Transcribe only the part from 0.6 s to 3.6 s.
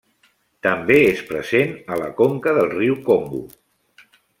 També és present a la conca del riu Congo.